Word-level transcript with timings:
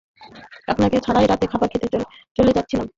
তোমাকে 0.67 0.97
ছাড়াই 1.05 1.25
রাতের 1.27 1.49
খাবার 1.51 1.67
খেতে 1.71 1.87
চলে 2.37 2.51
যাচ্ছিলাম। 2.53 2.87